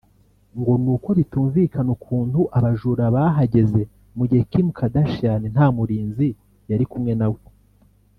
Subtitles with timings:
[0.59, 3.81] ngo nuko bitumvikana ukuntu abajura bahageze
[4.17, 6.27] mu gihe Kim Kardashian nta murinzi
[6.69, 7.39] yari kumwe nawe